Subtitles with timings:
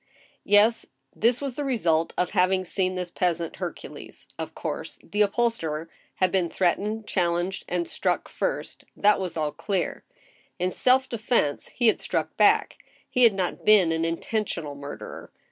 [0.45, 0.87] Yes—
[1.23, 6.31] this was the result of having seen this peasant Hercules: of course, the upholsterer had
[6.31, 10.03] been threatened, challenged, and struck first; that was all clear.
[10.57, 12.77] In self defense he had struck back;
[13.07, 15.31] he had not been an intentional murderer.